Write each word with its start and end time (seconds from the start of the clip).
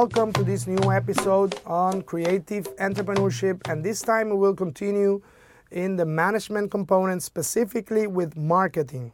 Welcome 0.00 0.32
to 0.32 0.42
this 0.42 0.66
new 0.66 0.90
episode 0.90 1.60
on 1.64 2.02
creative 2.02 2.64
entrepreneurship, 2.78 3.60
and 3.70 3.84
this 3.84 4.02
time 4.02 4.28
we 4.28 4.34
will 4.34 4.52
continue 4.52 5.22
in 5.70 5.94
the 5.94 6.04
management 6.04 6.72
component, 6.72 7.22
specifically 7.22 8.08
with 8.08 8.36
marketing. 8.36 9.12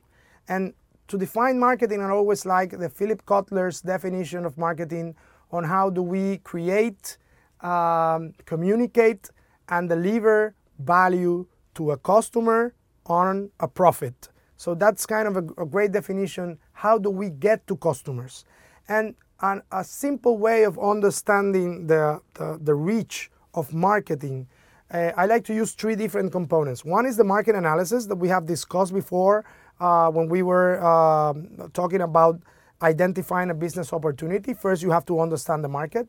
And 0.48 0.72
to 1.08 1.18
define 1.18 1.58
marketing, 1.58 2.00
I 2.00 2.08
always 2.08 2.46
like 2.46 2.79
the 2.79 2.89
Philip 2.89 3.27
Kotler's 3.27 3.82
definition 3.82 4.46
of 4.46 4.57
marketing 4.57 5.16
on 5.53 5.64
how 5.64 5.90
do 5.90 6.03
we 6.03 6.39
create, 6.39 7.18
um, 7.61 8.32
communicate, 8.46 9.29
and 9.68 9.86
deliver 9.86 10.54
value 10.79 11.44
to 11.75 11.90
a 11.90 11.99
customer 11.99 12.72
on 13.04 13.50
a 13.61 13.68
profit. 13.68 14.31
So 14.57 14.75
that's 14.75 15.04
kind 15.04 15.29
of 15.29 15.36
a, 15.36 15.62
a 15.62 15.67
great 15.67 15.93
definition. 15.93 16.58
How 16.72 16.96
do 16.96 17.11
we 17.11 17.29
get 17.29 17.67
to 17.67 17.76
customers? 17.76 18.46
And 18.90 19.14
an, 19.40 19.62
a 19.71 19.85
simple 19.85 20.36
way 20.36 20.64
of 20.64 20.76
understanding 20.79 21.86
the, 21.86 22.21
the, 22.35 22.58
the 22.61 22.75
reach 22.75 23.30
of 23.54 23.72
marketing, 23.72 24.49
uh, 24.93 25.13
I 25.16 25.26
like 25.26 25.44
to 25.44 25.54
use 25.54 25.72
three 25.72 25.94
different 25.94 26.32
components. 26.32 26.85
One 26.85 27.07
is 27.07 27.16
the 27.16 27.22
market 27.25 27.54
analysis 27.54 28.07
that 28.07 28.16
we 28.16 28.29
have 28.29 28.46
discussed 28.46 28.93
before 28.93 29.44
uh, 29.79 30.11
when 30.11 30.29
we 30.29 30.43
were 30.43 30.80
uh, 30.82 31.35
talking 31.72 32.00
about 32.00 32.41
identifying 32.83 33.50
a 33.50 33.55
business 33.55 33.92
opportunity. 33.92 34.55
First, 34.55 34.83
you 34.83 34.91
have 34.91 35.06
to 35.06 35.20
understand 35.20 35.62
the 35.62 35.69
market. 35.69 36.08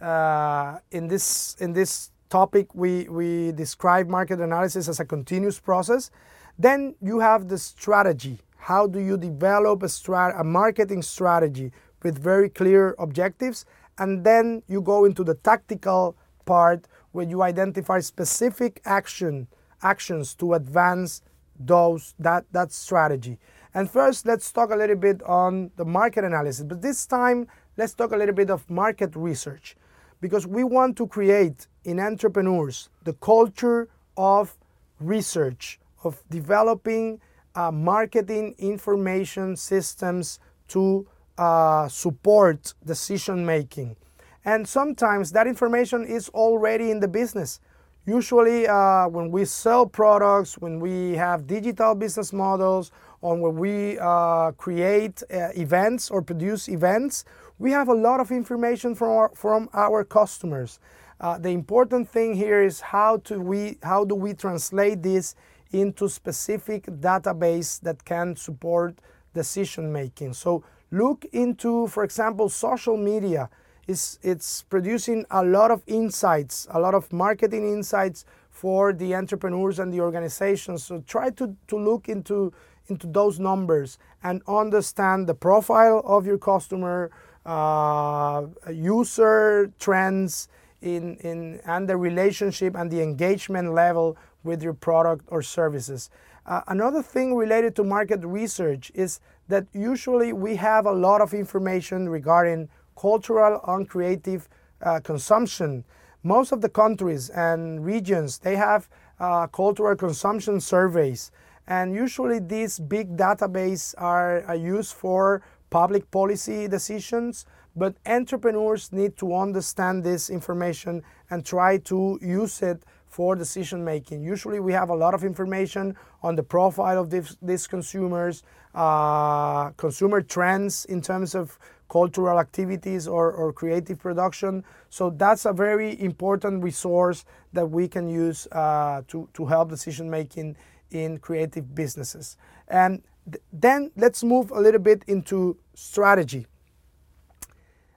Uh, 0.00 0.78
in 0.90 1.08
this 1.08 1.54
in 1.60 1.74
this 1.74 2.10
topic, 2.30 2.74
we 2.74 3.08
we 3.10 3.52
describe 3.52 4.08
market 4.08 4.40
analysis 4.40 4.88
as 4.88 5.00
a 5.00 5.04
continuous 5.04 5.60
process. 5.60 6.10
Then 6.58 6.94
you 7.02 7.20
have 7.20 7.48
the 7.48 7.58
strategy. 7.58 8.40
How 8.56 8.86
do 8.86 9.00
you 9.00 9.16
develop 9.16 9.82
a, 9.82 9.86
strat- 9.86 10.40
a 10.40 10.44
marketing 10.44 11.02
strategy 11.02 11.72
with 12.04 12.18
very 12.18 12.48
clear 12.48 12.94
objectives? 12.98 13.64
And 13.98 14.24
then 14.24 14.62
you 14.68 14.80
go 14.80 15.04
into 15.04 15.24
the 15.24 15.34
tactical 15.34 16.16
part 16.44 16.88
where 17.12 17.26
you 17.26 17.42
identify 17.42 18.00
specific 18.00 18.80
action 18.84 19.48
actions 19.82 20.34
to 20.36 20.54
advance 20.54 21.22
those 21.58 22.14
that 22.18 22.44
that 22.52 22.72
strategy. 22.72 23.38
And 23.74 23.90
first, 23.90 24.26
let's 24.26 24.50
talk 24.52 24.70
a 24.70 24.76
little 24.76 24.96
bit 24.96 25.22
on 25.22 25.70
the 25.76 25.84
market 25.84 26.24
analysis. 26.24 26.64
But 26.64 26.82
this 26.82 27.06
time, 27.06 27.48
let's 27.76 27.94
talk 27.94 28.12
a 28.12 28.16
little 28.16 28.34
bit 28.34 28.50
of 28.50 28.68
market 28.68 29.14
research 29.16 29.76
because 30.20 30.46
we 30.46 30.62
want 30.62 30.96
to 30.98 31.06
create 31.06 31.66
in 31.84 31.98
entrepreneurs 31.98 32.90
the 33.04 33.14
culture 33.14 33.88
of 34.16 34.56
research, 35.00 35.80
of 36.04 36.22
developing 36.30 37.20
uh, 37.54 37.70
marketing 37.70 38.54
information 38.58 39.56
systems 39.56 40.38
to 40.68 41.06
uh, 41.38 41.88
support 41.88 42.74
decision 42.84 43.44
making. 43.44 43.96
And 44.44 44.66
sometimes 44.66 45.32
that 45.32 45.46
information 45.46 46.04
is 46.04 46.28
already 46.30 46.90
in 46.90 47.00
the 47.00 47.08
business. 47.08 47.60
Usually, 48.04 48.66
uh, 48.66 49.06
when 49.08 49.30
we 49.30 49.44
sell 49.44 49.86
products, 49.86 50.58
when 50.58 50.80
we 50.80 51.12
have 51.12 51.46
digital 51.46 51.94
business 51.94 52.32
models, 52.32 52.90
or 53.20 53.36
when 53.36 53.56
we 53.56 53.98
uh, 54.00 54.50
create 54.52 55.22
uh, 55.22 55.50
events 55.54 56.10
or 56.10 56.20
produce 56.22 56.68
events, 56.68 57.24
we 57.60 57.70
have 57.70 57.88
a 57.88 57.94
lot 57.94 58.18
of 58.18 58.32
information 58.32 58.96
from 58.96 59.10
our, 59.10 59.30
from 59.36 59.68
our 59.72 60.02
customers. 60.02 60.80
Uh, 61.20 61.38
the 61.38 61.50
important 61.50 62.08
thing 62.08 62.34
here 62.34 62.64
is 62.64 62.80
how, 62.80 63.18
to 63.18 63.38
we, 63.38 63.78
how 63.84 64.04
do 64.04 64.16
we 64.16 64.34
translate 64.34 65.00
this 65.04 65.36
into 65.70 66.08
specific 66.08 66.86
database 66.86 67.80
that 67.80 68.04
can 68.04 68.34
support 68.34 68.98
decision 69.32 69.92
making. 69.92 70.32
So 70.32 70.64
look 70.92 71.24
into, 71.32 71.88
for 71.88 72.04
example, 72.04 72.48
social 72.48 72.96
media 72.96 73.50
it's, 73.88 74.18
it's 74.22 74.62
producing 74.62 75.26
a 75.30 75.44
lot 75.44 75.70
of 75.70 75.82
insights, 75.86 76.68
a 76.70 76.78
lot 76.78 76.94
of 76.94 77.12
marketing 77.12 77.68
insights 77.68 78.24
for 78.50 78.92
the 78.92 79.14
entrepreneurs 79.14 79.78
and 79.78 79.92
the 79.92 80.00
organizations. 80.00 80.84
So 80.84 81.02
try 81.06 81.30
to, 81.30 81.56
to 81.66 81.78
look 81.78 82.08
into, 82.08 82.52
into 82.86 83.08
those 83.08 83.40
numbers 83.40 83.98
and 84.22 84.40
understand 84.46 85.26
the 85.26 85.34
profile 85.34 86.02
of 86.06 86.26
your 86.26 86.38
customer, 86.38 87.10
uh, 87.44 88.46
user 88.70 89.72
trends, 89.80 90.48
in, 90.80 91.16
in, 91.18 91.60
and 91.64 91.88
the 91.88 91.96
relationship 91.96 92.74
and 92.74 92.90
the 92.90 93.00
engagement 93.00 93.72
level 93.72 94.16
with 94.42 94.62
your 94.62 94.74
product 94.74 95.24
or 95.28 95.40
services. 95.40 96.10
Uh, 96.44 96.60
another 96.66 97.02
thing 97.02 97.36
related 97.36 97.76
to 97.76 97.84
market 97.84 98.18
research 98.24 98.90
is 98.92 99.20
that 99.48 99.66
usually 99.72 100.32
we 100.32 100.56
have 100.56 100.86
a 100.86 100.92
lot 100.92 101.20
of 101.20 101.34
information 101.34 102.08
regarding 102.08 102.68
cultural 102.96 103.60
and 103.66 103.88
creative 103.88 104.48
uh, 104.82 105.00
consumption. 105.00 105.84
Most 106.22 106.52
of 106.52 106.60
the 106.60 106.68
countries 106.68 107.30
and 107.30 107.84
regions, 107.84 108.38
they 108.38 108.56
have 108.56 108.88
uh, 109.18 109.46
cultural 109.48 109.96
consumption 109.96 110.60
surveys. 110.60 111.30
And 111.66 111.94
usually 111.94 112.38
these 112.38 112.78
big 112.78 113.16
databases 113.16 113.94
are, 113.98 114.42
are 114.44 114.56
used 114.56 114.94
for 114.94 115.42
public 115.70 116.10
policy 116.10 116.68
decisions, 116.68 117.46
but 117.74 117.96
entrepreneurs 118.04 118.92
need 118.92 119.16
to 119.16 119.34
understand 119.34 120.04
this 120.04 120.28
information 120.28 121.02
and 121.30 121.44
try 121.44 121.78
to 121.78 122.18
use 122.20 122.62
it 122.62 122.82
for 123.12 123.36
decision 123.36 123.84
making. 123.84 124.24
Usually, 124.24 124.58
we 124.58 124.72
have 124.72 124.88
a 124.88 124.94
lot 124.94 125.12
of 125.12 125.22
information 125.22 125.94
on 126.22 126.34
the 126.34 126.42
profile 126.42 126.98
of 126.98 127.10
this, 127.10 127.36
these 127.42 127.66
consumers, 127.66 128.42
uh, 128.74 129.68
consumer 129.76 130.22
trends 130.22 130.86
in 130.86 131.02
terms 131.02 131.34
of 131.34 131.58
cultural 131.90 132.40
activities 132.40 133.06
or, 133.06 133.30
or 133.30 133.52
creative 133.52 133.98
production. 133.98 134.64
So 134.88 135.10
that's 135.10 135.44
a 135.44 135.52
very 135.52 136.00
important 136.00 136.64
resource 136.64 137.26
that 137.52 137.66
we 137.66 137.86
can 137.86 138.08
use 138.08 138.48
uh, 138.50 139.02
to, 139.08 139.28
to 139.34 139.44
help 139.44 139.68
decision 139.68 140.08
making 140.08 140.56
in 140.90 141.18
creative 141.18 141.74
businesses. 141.74 142.38
And 142.68 143.02
th- 143.30 143.42
then 143.52 143.90
let's 143.94 144.24
move 144.24 144.50
a 144.52 144.60
little 144.60 144.80
bit 144.80 145.04
into 145.06 145.58
strategy. 145.74 146.46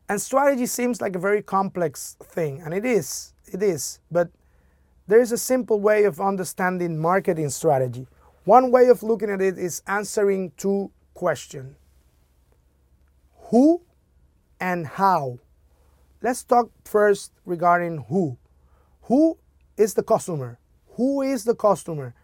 And 0.09 0.21
strategy 0.21 0.65
seems 0.65 0.99
like 0.99 1.15
a 1.15 1.19
very 1.19 1.41
complex 1.41 2.17
thing, 2.21 2.61
and 2.61 2.73
it 2.73 2.85
is, 2.85 3.33
it 3.45 3.63
is, 3.63 3.99
but 4.11 4.27
there 5.07 5.21
is 5.21 5.31
a 5.31 5.37
simple 5.37 5.79
way 5.79 6.03
of 6.03 6.19
understanding 6.19 6.97
marketing 6.97 7.49
strategy. 7.49 8.07
One 8.43 8.71
way 8.71 8.87
of 8.87 9.03
looking 9.03 9.29
at 9.29 9.41
it 9.41 9.57
is 9.57 9.81
answering 9.87 10.51
two 10.57 10.91
questions 11.13 11.75
Who 13.49 13.81
and 14.59 14.87
how. 14.87 15.39
Let's 16.21 16.43
talk 16.43 16.69
first 16.83 17.31
regarding 17.45 18.05
who. 18.09 18.37
Who 19.03 19.37
is 19.77 19.93
the 19.93 20.03
customer? 20.03 20.59
Who 20.95 21.21
is 21.21 21.43
the 21.43 21.55
customer? 21.55 22.15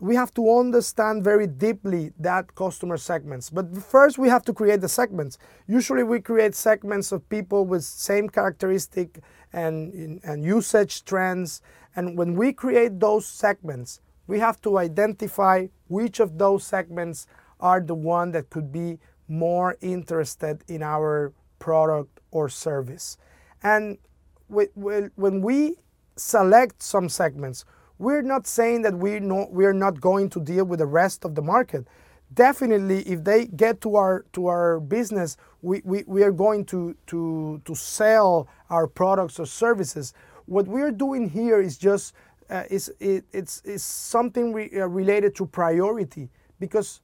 We 0.00 0.14
have 0.16 0.32
to 0.34 0.58
understand 0.58 1.22
very 1.22 1.46
deeply 1.46 2.12
that 2.18 2.54
customer 2.54 2.96
segments. 2.96 3.50
But 3.50 3.76
first 3.76 4.18
we 4.18 4.28
have 4.28 4.42
to 4.44 4.54
create 4.54 4.80
the 4.80 4.88
segments. 4.88 5.36
Usually 5.66 6.02
we 6.02 6.20
create 6.20 6.54
segments 6.54 7.12
of 7.12 7.28
people 7.28 7.66
with 7.66 7.84
same 7.84 8.28
characteristic 8.28 9.20
and, 9.52 10.20
and 10.24 10.42
usage 10.42 11.04
trends. 11.04 11.60
And 11.94 12.16
when 12.16 12.34
we 12.34 12.52
create 12.52 12.98
those 12.98 13.26
segments, 13.26 14.00
we 14.26 14.38
have 14.38 14.60
to 14.62 14.78
identify 14.78 15.66
which 15.88 16.18
of 16.18 16.38
those 16.38 16.64
segments 16.64 17.26
are 17.58 17.80
the 17.80 17.94
one 17.94 18.30
that 18.32 18.48
could 18.48 18.72
be 18.72 18.98
more 19.28 19.76
interested 19.82 20.64
in 20.66 20.82
our 20.82 21.32
product 21.58 22.20
or 22.30 22.48
service. 22.48 23.18
And 23.62 23.98
when 24.48 25.42
we 25.42 25.76
select 26.16 26.82
some 26.82 27.08
segments, 27.08 27.64
we're 28.00 28.22
not 28.22 28.46
saying 28.46 28.80
that 28.82 28.94
we 28.94 29.20
we're 29.20 29.74
not 29.74 30.00
going 30.00 30.30
to 30.30 30.40
deal 30.40 30.64
with 30.64 30.78
the 30.78 30.86
rest 30.86 31.24
of 31.26 31.34
the 31.34 31.42
market. 31.42 31.86
Definitely, 32.32 33.02
if 33.02 33.24
they 33.24 33.46
get 33.46 33.82
to 33.82 33.96
our 33.96 34.24
to 34.32 34.46
our 34.46 34.80
business, 34.80 35.36
we, 35.60 35.82
we, 35.84 36.04
we 36.06 36.22
are 36.22 36.32
going 36.32 36.64
to, 36.66 36.96
to, 37.08 37.60
to 37.64 37.74
sell 37.74 38.48
our 38.70 38.86
products 38.86 39.38
or 39.38 39.46
services. 39.46 40.14
What 40.46 40.66
we're 40.66 40.92
doing 40.92 41.28
here 41.28 41.60
is 41.60 41.76
just 41.76 42.14
uh, 42.48 42.64
is 42.70 42.90
it, 43.00 43.24
it's, 43.32 43.60
it's 43.64 43.84
something 43.84 44.54
re, 44.54 44.70
uh, 44.74 44.86
related 44.86 45.34
to 45.36 45.46
priority 45.46 46.30
because 46.58 47.02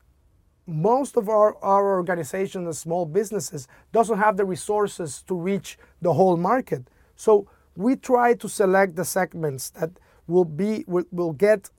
most 0.66 1.16
of 1.16 1.28
our, 1.28 1.56
our 1.62 1.96
organizations 1.98 2.64
and 2.64 2.76
small 2.76 3.04
businesses 3.04 3.68
doesn't 3.92 4.18
have 4.18 4.36
the 4.38 4.44
resources 4.44 5.22
to 5.28 5.34
reach 5.34 5.78
the 6.00 6.14
whole 6.14 6.38
market. 6.38 6.88
So 7.14 7.46
we 7.76 7.96
try 7.96 8.34
to 8.34 8.48
select 8.48 8.96
the 8.96 9.04
segments 9.04 9.70
that 9.70 9.90
will 10.26 10.44
be 10.44 10.84
will, 10.86 11.04
will 11.10 11.32
get 11.32 11.70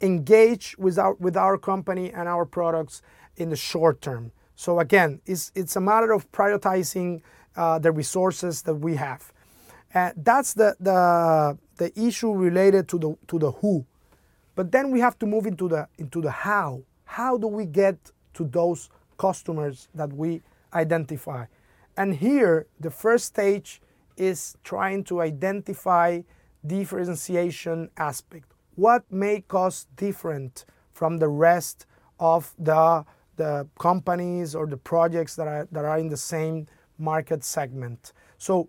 engaged 0.00 0.76
with 0.78 0.98
our 0.98 1.14
with 1.14 1.36
our 1.36 1.58
company 1.58 2.12
and 2.12 2.28
our 2.28 2.44
products 2.44 3.02
in 3.36 3.50
the 3.50 3.56
short 3.56 4.00
term. 4.00 4.32
So 4.54 4.80
again, 4.80 5.20
it's 5.26 5.52
it's 5.54 5.76
a 5.76 5.80
matter 5.80 6.12
of 6.12 6.30
prioritizing 6.32 7.22
uh, 7.56 7.78
the 7.78 7.92
resources 7.92 8.62
that 8.62 8.74
we 8.74 8.96
have. 8.96 9.32
Uh, 9.94 10.10
that's 10.16 10.54
the, 10.54 10.76
the 10.80 11.58
the 11.76 11.98
issue 11.98 12.32
related 12.32 12.88
to 12.88 12.98
the 12.98 13.16
to 13.28 13.38
the 13.38 13.52
who. 13.52 13.84
But 14.54 14.72
then 14.72 14.90
we 14.90 15.00
have 15.00 15.18
to 15.18 15.26
move 15.26 15.46
into 15.46 15.68
the 15.68 15.88
into 15.98 16.20
the 16.20 16.30
how. 16.30 16.82
How 17.04 17.38
do 17.38 17.46
we 17.46 17.66
get 17.66 17.96
to 18.34 18.44
those 18.44 18.90
customers 19.16 19.88
that 19.94 20.12
we 20.12 20.42
identify. 20.72 21.46
And 21.96 22.14
here, 22.14 22.66
the 22.78 22.90
first 22.90 23.24
stage 23.24 23.80
is 24.16 24.56
trying 24.64 25.04
to 25.04 25.20
identify 25.20 26.20
differentiation 26.66 27.90
aspect. 27.96 28.52
What 28.74 29.04
make 29.10 29.54
us 29.54 29.86
different 29.96 30.64
from 30.92 31.18
the 31.18 31.28
rest 31.28 31.86
of 32.18 32.54
the, 32.58 33.04
the 33.36 33.68
companies 33.78 34.54
or 34.54 34.66
the 34.66 34.76
projects 34.76 35.36
that 35.36 35.48
are, 35.48 35.68
that 35.72 35.84
are 35.84 35.98
in 35.98 36.08
the 36.08 36.16
same 36.16 36.66
market 36.98 37.44
segment? 37.44 38.12
So 38.38 38.68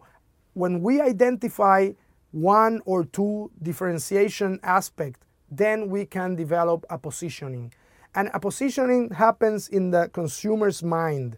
when 0.54 0.82
we 0.82 1.02
identify 1.02 1.92
one 2.32 2.82
or 2.86 3.06
two 3.06 3.52
differentiation 3.62 4.60
aspect, 4.64 5.24
then 5.50 5.90
we 5.90 6.06
can 6.06 6.36
develop 6.36 6.86
a 6.90 6.98
positioning. 6.98 7.74
And 8.16 8.30
a 8.34 8.40
positioning 8.40 9.12
happens 9.12 9.68
in 9.70 9.92
the 9.92 10.10
consumer's 10.10 10.84
mind 10.84 11.38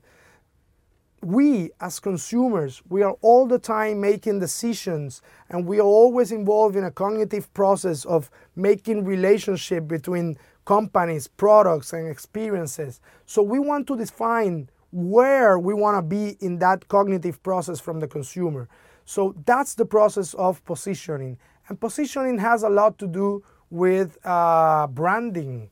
we 1.22 1.70
as 1.82 2.00
consumers 2.00 2.82
we 2.90 3.04
are 3.04 3.16
all 3.22 3.46
the 3.46 3.60
time 3.60 4.00
making 4.00 4.40
decisions 4.40 5.22
and 5.50 5.66
we 5.66 5.80
are 5.80 5.84
always 5.84 6.32
involved 6.32 6.76
in 6.76 6.84
a 6.84 6.92
cognitive 6.92 7.54
process 7.54 8.06
of 8.06 8.30
making 8.56 9.04
relationship 9.04 9.88
between 9.88 10.38
companies 10.70 11.28
products 11.28 11.94
and 11.94 12.08
experiences. 12.08 13.02
So 13.26 13.42
we 13.42 13.58
want 13.58 13.88
to 13.88 13.98
define 13.98 14.70
where 14.92 15.58
we 15.58 15.74
want 15.74 15.98
to 15.98 16.04
be 16.04 16.38
in 16.42 16.60
that 16.60 16.88
cognitive 16.88 17.42
process 17.42 17.80
from 17.80 18.00
the 18.00 18.08
consumer. 18.08 18.70
So 19.04 19.36
that's 19.48 19.74
the 19.74 19.86
process 19.86 20.36
of 20.36 20.64
positioning. 20.66 21.40
And 21.68 21.80
positioning 21.80 22.38
has 22.38 22.62
a 22.62 22.70
lot 22.70 23.00
to 23.00 23.08
do 23.08 23.44
with 23.72 24.18
uh, 24.24 24.86
branding. 24.86 25.72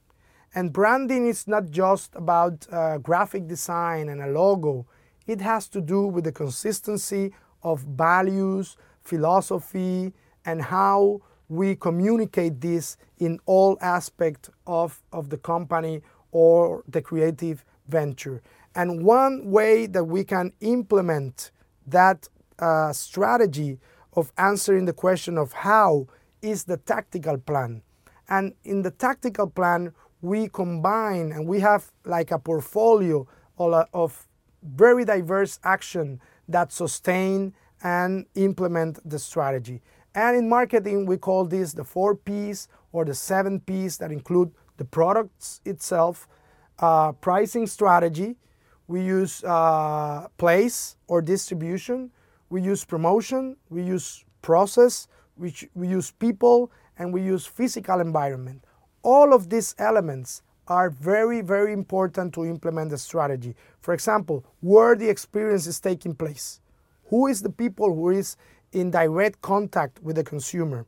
And 0.56 0.74
branding 0.74 1.28
is 1.28 1.48
not 1.48 1.70
just 1.70 2.16
about 2.16 2.66
uh, 2.72 2.98
graphic 2.98 3.48
design 3.48 4.10
and 4.10 4.20
a 4.22 4.28
logo 4.28 4.88
it 5.28 5.42
has 5.42 5.68
to 5.70 5.82
do 5.82 6.08
with 6.08 6.24
the 6.24 6.32
consistency 6.32 7.34
of 7.64 7.82
values, 7.82 8.78
philosophy, 9.04 10.14
and 10.46 10.62
how 10.62 11.22
we 11.50 11.76
communicate 11.76 12.60
this 12.62 12.98
in 13.20 13.40
all 13.46 13.78
aspects 13.82 14.50
of, 14.66 15.02
of 15.12 15.30
the 15.30 15.38
company 15.38 16.02
or 16.32 16.84
the 16.88 17.02
creative 17.02 17.64
venture. 17.88 18.42
And 18.76 19.04
one 19.04 19.50
way 19.50 19.88
that 19.88 20.04
we 20.04 20.24
can 20.24 20.54
implement 20.62 21.52
that 21.88 22.28
uh, 22.60 22.92
strategy 22.94 23.80
of 24.14 24.32
answering 24.38 24.86
the 24.86 24.94
question 24.94 25.38
of 25.38 25.52
how 25.54 26.08
is 26.42 26.64
the 26.66 26.78
tactical 26.78 27.38
plan. 27.38 27.82
And 28.30 28.54
in 28.64 28.82
the 28.82 28.92
tactical 28.92 29.48
plan, 29.48 29.94
we 30.22 30.50
combine 30.50 31.32
and 31.32 31.48
we 31.48 31.60
have 31.62 31.92
like 32.06 32.32
a 32.32 32.40
portfolio 32.40 33.28
of 33.58 34.27
very 34.64 35.06
diverse 35.06 35.60
action 35.64 36.20
that 36.48 36.72
sustain 36.72 37.54
and 37.84 38.26
implement 38.36 39.00
the 39.08 39.20
strategy. 39.20 39.82
And 40.16 40.36
in 40.36 40.50
marketing, 40.50 41.06
we 41.06 41.18
call 41.18 41.46
this 41.46 41.74
the 41.74 41.84
four 41.84 42.16
P's 42.16 42.68
or 42.92 43.06
the 43.06 43.14
seven 43.14 43.60
P's 43.60 43.98
that 43.98 44.12
include 44.12 44.52
the 44.78 44.86
products 44.86 45.62
itself, 45.66 46.28
uh, 46.80 47.12
pricing 47.12 47.68
strategy, 47.68 48.36
we 48.88 49.02
use 49.02 49.44
uh, 49.44 50.28
place 50.38 50.96
or 51.08 51.22
distribution, 51.22 52.10
we 52.50 52.62
use 52.62 52.86
promotion, 52.86 53.58
we 53.70 53.84
use 53.84 54.24
process, 54.42 55.08
we, 55.36 55.54
we 55.76 55.88
use 55.88 56.12
people, 56.12 56.72
and 56.98 57.14
we 57.14 57.22
use 57.22 57.46
physical 57.46 58.00
environment. 58.00 58.64
All 59.04 59.34
of 59.34 59.50
these 59.50 59.76
elements 59.78 60.42
are 60.68 60.90
very, 60.90 61.42
very 61.42 61.74
important 61.74 62.34
to 62.34 62.46
implement 62.46 62.90
the 62.90 62.98
strategy. 62.98 63.56
For 63.80 63.94
example, 63.94 64.46
where 64.62 64.96
the 64.96 65.10
experience 65.10 65.68
is 65.68 65.80
taking 65.80 66.14
place. 66.14 66.60
Who 67.10 67.28
is 67.28 67.42
the 67.42 67.50
people 67.50 67.94
who 67.94 68.10
is 68.10 68.36
in 68.74 68.92
direct 68.92 69.42
contact 69.42 70.02
with 70.04 70.18
the 70.18 70.24
consumer? 70.24 70.86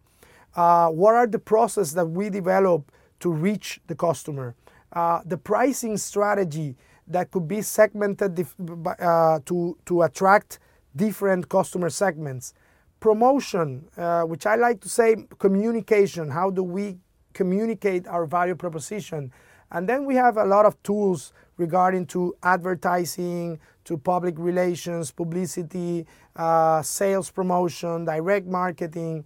Uh, 0.55 0.89
what 0.89 1.15
are 1.15 1.27
the 1.27 1.39
processes 1.39 1.93
that 1.93 2.05
we 2.05 2.29
develop 2.29 2.91
to 3.21 3.31
reach 3.31 3.79
the 3.87 3.95
customer? 3.95 4.55
Uh, 4.91 5.21
the 5.25 5.37
pricing 5.37 5.97
strategy 5.97 6.75
that 7.07 7.31
could 7.31 7.47
be 7.47 7.61
segmented 7.61 8.45
uh, 8.99 9.39
to, 9.45 9.77
to 9.85 10.01
attract 10.01 10.59
different 10.95 11.47
customer 11.49 11.89
segments. 11.89 12.53
Promotion, 12.99 13.87
uh, 13.97 14.23
which 14.23 14.45
I 14.45 14.55
like 14.55 14.81
to 14.81 14.89
say 14.89 15.15
communication. 15.37 16.29
How 16.29 16.49
do 16.49 16.63
we 16.63 16.97
communicate 17.33 18.07
our 18.07 18.25
value 18.25 18.55
proposition? 18.55 19.31
And 19.71 19.87
then 19.87 20.05
we 20.05 20.15
have 20.15 20.37
a 20.37 20.45
lot 20.45 20.65
of 20.65 20.81
tools 20.83 21.33
regarding 21.57 22.05
to 22.07 22.35
advertising, 22.41 23.59
to 23.85 23.97
public 23.97 24.35
relations, 24.37 25.11
publicity, 25.11 26.05
uh, 26.35 26.81
sales 26.81 27.29
promotion, 27.29 28.05
direct 28.05 28.47
marketing. 28.47 29.25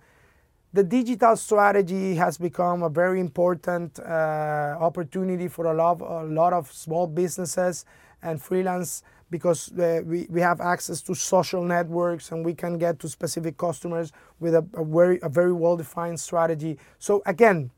The 0.73 0.83
digital 0.83 1.35
strategy 1.35 2.15
has 2.15 2.37
become 2.37 2.81
a 2.81 2.89
very 2.89 3.19
important 3.19 3.99
uh, 3.99 4.75
opportunity 4.79 5.47
for 5.47 5.65
a 5.65 5.73
lot, 5.73 6.01
a 6.01 6.23
lot 6.23 6.51
of 6.53 6.71
small 6.71 7.07
businesses 7.07 7.85
and 8.23 8.41
freelance 8.41 9.03
because 9.29 9.71
uh, 9.73 10.01
we, 10.05 10.27
we 10.29 10.41
have 10.41 10.61
access 10.61 11.01
to 11.01 11.13
social 11.13 11.63
networks 11.63 12.31
and 12.31 12.45
we 12.45 12.53
can 12.53 12.77
get 12.77 12.99
to 12.99 13.09
specific 13.09 13.57
customers 13.57 14.11
with 14.39 14.55
a, 14.55 14.65
a 14.75 14.83
very, 14.85 15.19
a 15.23 15.29
very 15.29 15.53
well-defined 15.53 16.19
strategy. 16.19 16.77
So 16.99 17.21
again, 17.25 17.71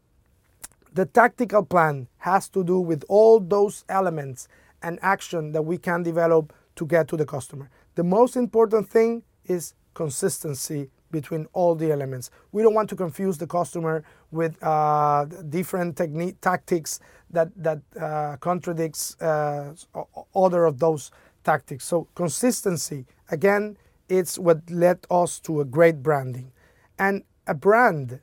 the 0.96 1.06
tactical 1.06 1.64
plan 1.64 2.08
has 2.20 2.48
to 2.50 2.64
do 2.64 2.80
with 2.80 3.04
all 3.10 3.42
those 3.42 3.84
elements 3.90 4.48
and 4.82 4.98
action 5.02 5.52
that 5.52 5.62
we 5.62 5.78
can 5.78 6.04
develop 6.04 6.54
to 6.78 6.86
get 6.86 7.08
to 7.10 7.18
the 7.18 7.26
customer. 7.26 7.70
The 7.96 8.04
most 8.04 8.38
important 8.38 8.88
thing 8.90 9.24
is 9.46 9.74
consistency 9.94 10.90
between 11.12 11.48
all 11.52 11.76
the 11.76 11.92
elements. 11.92 12.32
We 12.54 12.64
don't 12.64 12.74
want 12.74 12.90
to 12.90 12.96
confuse 12.96 13.38
the 13.38 13.48
customer 13.48 14.04
with 14.32 14.62
uh, 14.64 15.26
different 15.50 15.98
technique 15.98 16.40
tactics 16.42 17.00
that 17.30 17.50
that 17.58 17.80
uh, 18.00 18.38
contradicts 18.38 19.20
uh, 19.22 19.74
other 20.34 20.66
of 20.66 20.80
those 20.80 21.12
tactics. 21.44 21.86
So 21.86 22.08
consistency 22.16 23.06
again, 23.32 23.78
it's 24.08 24.40
what 24.40 24.70
led 24.70 25.00
us 25.10 25.40
to 25.42 25.60
a 25.62 25.66
great 25.66 26.02
branding, 26.02 26.52
and 26.98 27.24
a 27.48 27.54
brand 27.54 28.20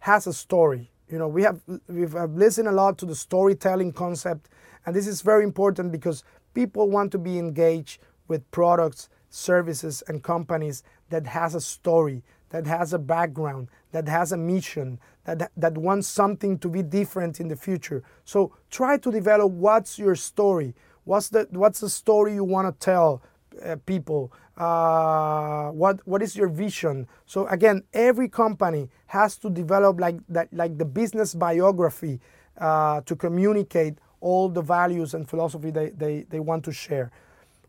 has 0.00 0.26
a 0.26 0.32
story. 0.32 0.89
You 1.10 1.18
know, 1.18 1.26
we 1.26 1.42
have 1.42 1.60
we've 1.88 2.14
listened 2.14 2.68
a 2.68 2.72
lot 2.72 2.96
to 2.98 3.06
the 3.06 3.16
storytelling 3.16 3.92
concept, 3.92 4.48
and 4.86 4.94
this 4.94 5.08
is 5.08 5.22
very 5.22 5.42
important 5.42 5.90
because 5.90 6.22
people 6.54 6.88
want 6.88 7.10
to 7.12 7.18
be 7.18 7.36
engaged 7.36 8.00
with 8.28 8.48
products, 8.52 9.08
services, 9.28 10.04
and 10.06 10.22
companies 10.22 10.84
that 11.08 11.26
has 11.26 11.56
a 11.56 11.60
story, 11.60 12.22
that 12.50 12.66
has 12.66 12.92
a 12.92 12.98
background, 12.98 13.68
that 13.90 14.06
has 14.06 14.30
a 14.30 14.36
mission, 14.36 15.00
that 15.24 15.50
that 15.56 15.76
wants 15.76 16.06
something 16.06 16.58
to 16.60 16.68
be 16.68 16.82
different 16.82 17.40
in 17.40 17.48
the 17.48 17.56
future. 17.56 18.04
So 18.24 18.54
try 18.70 18.96
to 18.98 19.10
develop 19.10 19.50
what's 19.50 19.98
your 19.98 20.14
story, 20.14 20.74
what's 21.02 21.28
the 21.28 21.48
what's 21.50 21.80
the 21.80 21.90
story 21.90 22.34
you 22.34 22.44
want 22.44 22.68
to 22.72 22.84
tell 22.84 23.20
uh, 23.64 23.76
people 23.86 24.32
uh, 24.60 25.70
what 25.70 26.06
what 26.06 26.22
is 26.22 26.36
your 26.36 26.48
vision? 26.48 27.08
So 27.24 27.46
again 27.46 27.82
every 27.94 28.28
company 28.28 28.90
has 29.06 29.36
to 29.38 29.48
develop 29.48 29.98
like 29.98 30.16
that 30.28 30.52
like 30.52 30.76
the 30.76 30.84
business 30.84 31.34
biography 31.34 32.20
uh, 32.58 33.00
to 33.06 33.16
communicate 33.16 33.98
all 34.20 34.50
the 34.50 34.60
values 34.60 35.14
and 35.14 35.28
philosophy 35.28 35.70
they, 35.70 35.90
they, 35.90 36.26
they 36.28 36.40
want 36.40 36.62
to 36.64 36.72
share. 36.72 37.10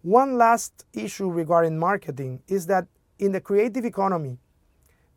One 0.02 0.38
last 0.38 0.86
issue 0.94 1.30
regarding 1.30 1.80
marketing 1.80 2.42
is 2.48 2.66
that 2.66 2.88
in 3.20 3.32
the 3.32 3.40
creative 3.40 3.86
economy 3.86 4.38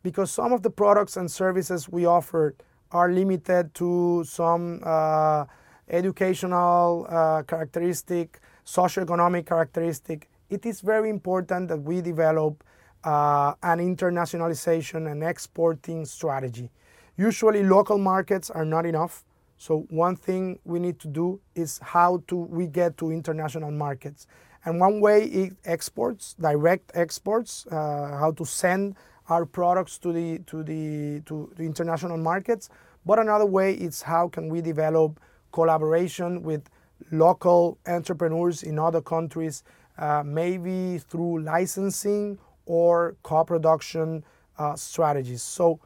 because 0.01 0.31
some 0.31 0.53
of 0.53 0.61
the 0.61 0.69
products 0.69 1.17
and 1.17 1.29
services 1.29 1.89
we 1.89 2.05
offer 2.05 2.55
are 2.91 3.11
limited 3.11 3.73
to 3.73 4.23
some 4.25 4.79
uh, 4.83 5.43
educational 5.89 7.05
uh, 7.09 7.43
characteristic 7.43 8.39
socioeconomic 8.65 9.45
characteristic 9.45 10.29
it 10.49 10.65
is 10.65 10.81
very 10.81 11.09
important 11.09 11.69
that 11.69 11.81
we 11.81 12.01
develop 12.01 12.63
uh, 13.03 13.53
an 13.63 13.79
internationalization 13.79 15.11
and 15.11 15.23
exporting 15.23 16.05
strategy. 16.05 16.71
Usually 17.17 17.63
local 17.63 17.97
markets 17.97 18.49
are 18.49 18.65
not 18.65 18.85
enough. 18.85 19.23
So 19.57 19.85
one 19.89 20.15
thing 20.15 20.59
we 20.65 20.79
need 20.79 20.99
to 20.99 21.07
do 21.07 21.39
is 21.55 21.79
how 21.81 22.23
to 22.27 22.35
we 22.35 22.67
get 22.67 22.97
to 22.97 23.11
international 23.11 23.71
markets. 23.71 24.27
And 24.65 24.79
one 24.79 24.99
way 24.99 25.23
is 25.25 25.53
exports, 25.63 26.35
direct 26.39 26.91
exports, 26.95 27.65
uh, 27.67 28.17
how 28.19 28.33
to 28.35 28.45
send 28.45 28.95
our 29.29 29.45
products 29.45 29.97
to 29.99 30.11
the 30.11 30.39
to 30.47 30.63
the 30.63 31.21
to 31.25 31.51
the 31.55 31.63
international 31.63 32.17
markets. 32.17 32.69
But 33.05 33.19
another 33.19 33.45
way 33.45 33.73
is 33.73 34.01
how 34.01 34.27
can 34.27 34.49
we 34.49 34.61
develop 34.61 35.19
collaboration 35.51 36.43
with 36.43 36.67
local 37.11 37.77
entrepreneurs 37.87 38.63
in 38.63 38.79
other 38.79 39.01
countries 39.01 39.63
uh, 39.97 40.23
maybe 40.25 40.97
through 40.97 41.41
licensing 41.41 42.37
or 42.65 43.15
co-production 43.23 44.23
uh, 44.57 44.75
strategies. 44.75 45.43
So 45.43 45.79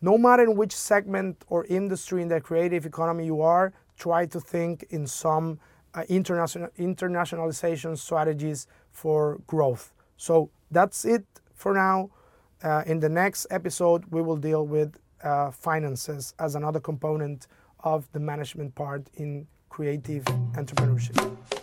no 0.00 0.16
matter 0.16 0.44
in 0.44 0.56
which 0.56 0.74
segment 0.74 1.44
or 1.48 1.64
industry 1.66 2.22
in 2.22 2.28
the 2.28 2.40
creative 2.40 2.86
economy 2.86 3.26
you 3.26 3.42
are, 3.42 3.72
try 3.98 4.26
to 4.26 4.40
think 4.40 4.84
in 4.90 5.06
some 5.06 5.58
uh, 5.94 6.02
international, 6.08 6.68
internationalization 6.78 7.98
strategies 7.98 8.66
for 8.92 9.40
growth. 9.46 9.92
So 10.16 10.50
that's 10.70 11.04
it 11.04 11.24
for 11.54 11.74
now. 11.74 12.10
Uh, 12.62 12.82
in 12.86 13.00
the 13.00 13.08
next 13.08 13.46
episode, 13.50 14.04
we 14.10 14.22
will 14.22 14.36
deal 14.36 14.66
with 14.66 14.96
uh, 15.22 15.50
finances 15.50 16.34
as 16.38 16.54
another 16.54 16.80
component 16.80 17.46
of 17.80 18.10
the 18.12 18.20
management 18.20 18.74
part 18.74 19.08
in 19.14 19.46
creative 19.68 20.24
entrepreneurship. 20.54 21.59